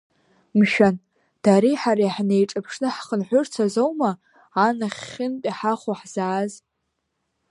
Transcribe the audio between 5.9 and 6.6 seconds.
ҳзааз!